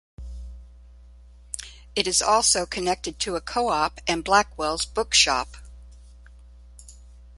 [1.95, 5.57] It is also connected to a Co-Op and Blackwells bookshop.